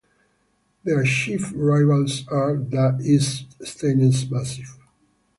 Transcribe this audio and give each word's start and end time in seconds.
Their 0.83 1.03
chief 1.03 1.51
rivals 1.55 2.27
are 2.29 2.57
Da 2.57 2.97
East 3.03 3.53
Staines 3.63 4.25
Massiv. 4.25 4.79